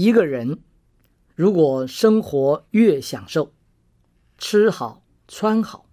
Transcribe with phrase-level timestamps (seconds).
[0.00, 0.60] 一个人
[1.34, 3.52] 如果生活越享受，
[4.38, 5.86] 吃好穿好，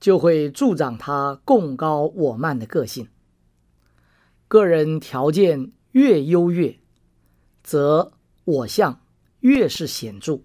[0.00, 3.10] 就会助长他共高我慢的个性。
[4.48, 6.78] 个人条件越优越，
[7.62, 8.14] 则
[8.44, 9.02] 我相
[9.40, 10.40] 越是显著。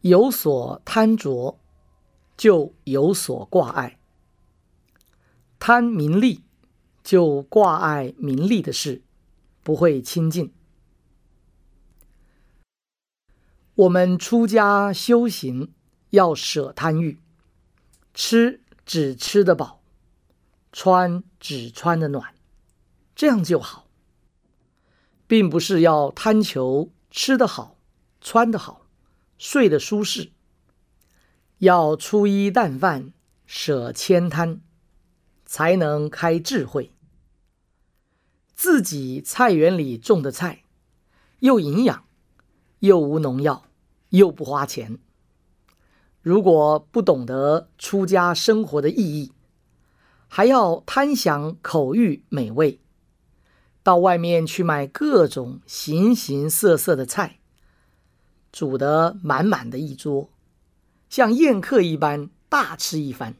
[0.00, 1.60] 有所贪着，
[2.38, 3.98] 就有所挂碍。
[5.58, 6.40] 贪名利，
[7.04, 9.02] 就挂碍名利的事，
[9.66, 10.54] 不会亲近。
[13.74, 15.74] 我们出家修行，
[16.10, 17.18] 要舍贪欲，
[18.14, 19.82] 吃只吃得饱，
[20.70, 22.32] 穿只穿得暖，
[23.16, 23.88] 这样就好，
[25.26, 27.76] 并不是要贪求吃得好、
[28.20, 28.86] 穿得好、
[29.36, 30.30] 睡得舒适。
[31.58, 33.12] 要粗衣淡饭，
[33.46, 34.60] 舍千贪。
[35.44, 36.92] 才能开智慧。
[38.56, 40.62] 自己菜园里种的菜，
[41.40, 42.06] 又营养，
[42.78, 43.66] 又无农药，
[44.08, 44.98] 又不花钱。
[46.22, 49.32] 如果不懂得出家生活的意义，
[50.26, 52.80] 还要贪享口欲美味，
[53.82, 57.38] 到外面去买各种形形色色的菜，
[58.50, 60.30] 煮得满满的一桌，
[61.10, 63.36] 像宴客一般大吃一番。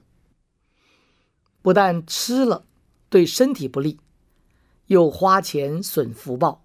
[1.62, 2.66] 不但吃了
[3.08, 3.98] 对身体不利，
[4.86, 6.64] 又花钱损福报。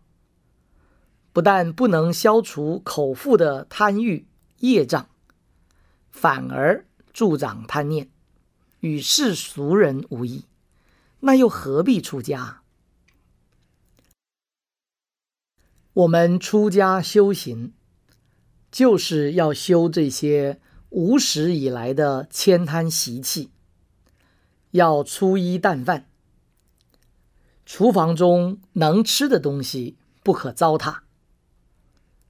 [1.33, 4.27] 不但不能消除口腹的贪欲
[4.59, 5.07] 业障，
[6.09, 8.09] 反而助长贪念，
[8.81, 10.45] 与世俗人无异。
[11.21, 12.61] 那又何必出家？
[15.93, 17.73] 我们出家修行，
[18.71, 23.51] 就是要修这些无始以来的悭贪习气。
[24.71, 26.09] 要粗衣淡饭，
[27.73, 31.03] 厨房中能吃的东西不可糟蹋；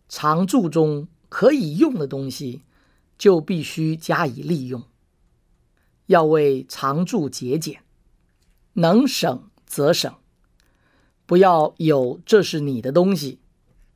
[0.08, 2.62] 常住中可以用的东西
[3.18, 4.84] 就必须加以利用。
[6.06, 7.82] 要为常住节俭，
[8.74, 10.14] 能省则省，
[11.26, 13.40] 不要有这是你的东西，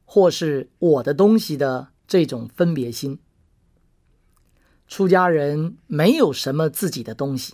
[0.04, 3.20] 或是我的东西的这种分别心。
[4.88, 7.54] 出家人没有什么自己的东西。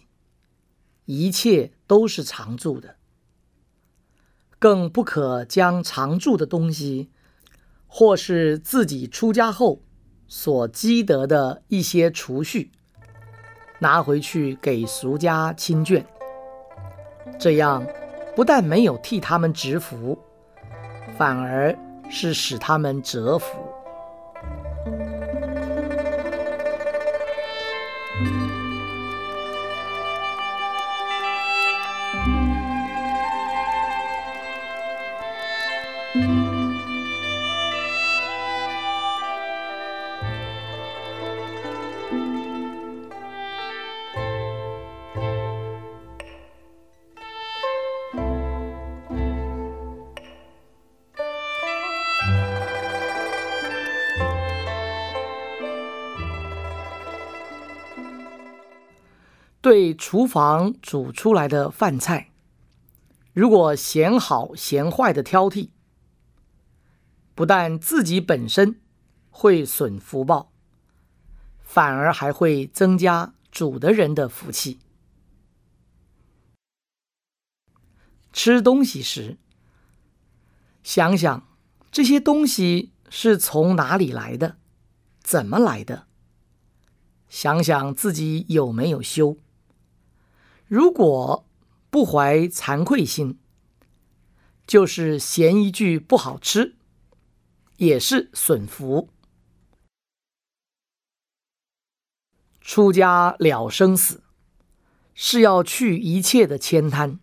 [1.03, 2.95] 一切都是常住的，
[4.61, 7.09] 更不可将常住的东西，
[7.88, 9.81] 或是自己出家后
[10.27, 12.72] 所积得的一些储蓄，
[13.79, 16.05] 拿回去给俗家亲眷。
[17.39, 17.83] 这样
[18.35, 20.16] 不但没有替他们植福，
[21.17, 21.75] 反而
[22.07, 23.47] 是使他们折福。
[59.61, 62.31] 对厨房煮出来的饭菜，
[63.31, 65.69] 如果嫌好嫌坏的挑剔，
[67.35, 68.81] 不但自己本身
[69.29, 70.51] 会损福报，
[71.61, 74.79] 反而还会增加煮的人的福气。
[78.33, 79.38] 吃东西时，
[80.81, 81.47] 想想
[81.91, 84.57] 这些东西是从哪里来的，
[85.22, 86.07] 怎么来的，
[87.29, 89.38] 想想自己有没有修。
[90.71, 91.45] 如果
[91.89, 93.37] 不怀惭愧心，
[94.65, 96.77] 就是嫌一句不好吃，
[97.75, 99.09] 也是损福。
[102.61, 104.23] 出家了生死，
[105.13, 107.19] 是要去一切的悭贪。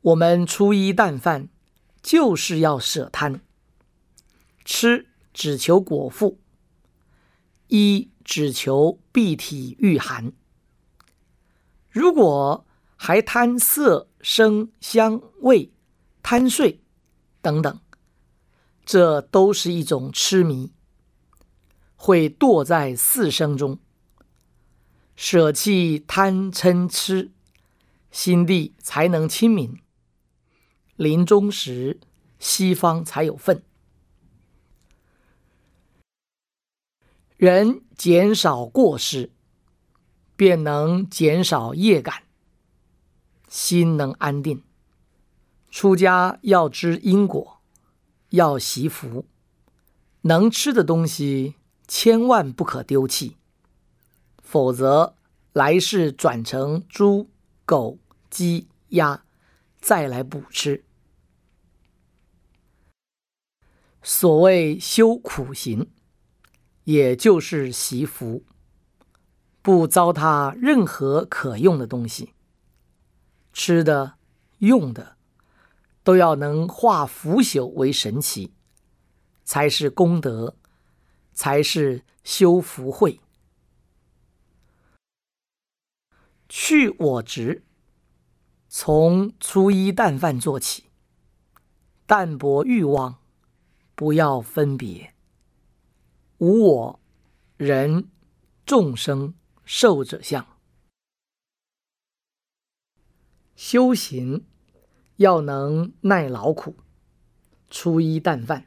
[0.00, 1.50] 我们粗衣淡饭，
[2.00, 3.42] 就是要舍贪。
[4.64, 6.40] 吃只求果腹，
[7.66, 10.32] 衣只求蔽体御寒。
[11.90, 12.64] 如果
[12.96, 15.72] 还贪色、声、香、味，
[16.22, 16.80] 贪睡
[17.42, 17.80] 等等，
[18.84, 20.70] 这都是一种痴迷，
[21.96, 23.78] 会堕在四生中。
[25.16, 27.32] 舍弃贪嗔痴，
[28.10, 29.80] 心地才能清明。
[30.96, 31.98] 临终时，
[32.38, 33.62] 西方才有份。
[37.36, 39.30] 人减少过失。
[40.40, 42.22] 便能减少业感，
[43.46, 44.62] 心能安定，
[45.70, 47.60] 出家要知因果，
[48.30, 49.26] 要习福，
[50.22, 51.56] 能吃的东西
[51.86, 53.36] 千万不可丢弃，
[54.42, 55.14] 否则
[55.52, 57.28] 来世转成猪、
[57.66, 57.98] 狗、
[58.30, 59.24] 鸡、鸭，
[59.78, 60.86] 再来补吃。
[64.02, 65.90] 所谓修苦行，
[66.84, 68.42] 也就是习福，
[69.62, 72.34] 不糟蹋任何可用的东西，
[73.52, 74.14] 吃的、
[74.58, 75.16] 用的。
[76.02, 78.54] 都要能化腐朽为神奇，
[79.44, 80.56] 才是功德，
[81.34, 83.20] 才是修福慧。
[86.48, 87.62] 去我执，
[88.66, 90.84] 从粗衣淡饭做起，
[92.06, 93.18] 淡泊欲望，
[93.94, 95.14] 不要分别，
[96.38, 97.00] 无我、
[97.58, 98.08] 人、
[98.64, 99.34] 众生、
[99.64, 100.46] 寿者相，
[103.54, 104.44] 修行。
[105.16, 106.76] 要能耐劳苦，
[107.68, 108.64] 粗衣淡饭。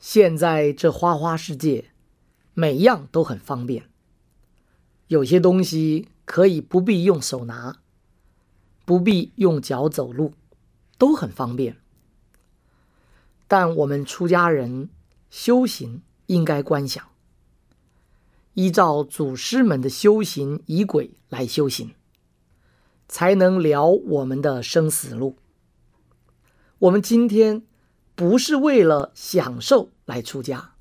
[0.00, 1.92] 现在这花花世界，
[2.52, 3.88] 每样都很方便。
[5.06, 7.78] 有些东西可以不必用手拿，
[8.84, 10.34] 不必用脚走路，
[10.98, 11.76] 都很方便。
[13.46, 14.90] 但我们出家人
[15.30, 17.11] 修行应该观想，
[18.54, 21.94] 依照祖师们的修行仪轨来修行。
[23.08, 25.36] 才能了我们的生死路。
[26.78, 27.62] 我们今天
[28.14, 30.72] 不是为了享受来出家，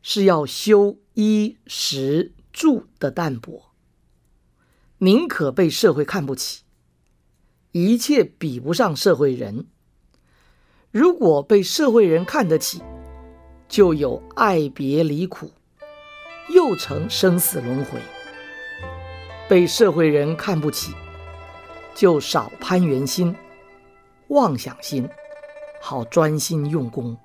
[0.00, 3.72] 是要修衣食住的淡泊，
[4.98, 6.62] 宁可被社会看不起，
[7.72, 9.66] 一切比不上社会人。
[10.92, 12.80] 如果被社会人看得起，
[13.68, 15.50] 就有爱别离苦，
[16.48, 17.98] 又成生死轮回。
[19.48, 20.92] 被社会人看不起。
[21.96, 23.32] 就少攀缘心、
[24.26, 25.08] 妄想心，
[25.80, 27.16] 好专心用功。